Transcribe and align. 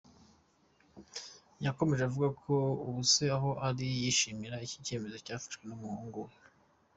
Yakomeje 1.65 2.01
avuga 2.05 2.27
ko 2.41 2.53
ubu 2.87 3.01
se 3.13 3.25
aho 3.37 3.49
ari 3.67 3.87
yishimira 4.01 4.55
iki 4.65 4.77
cyemezo 4.85 5.17
cyafashwe 5.25 5.63
n’umuhungu 5.65 6.17
we. 6.27 6.35